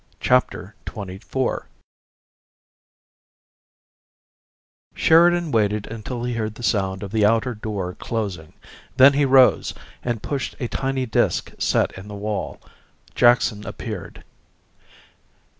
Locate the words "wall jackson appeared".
12.15-14.23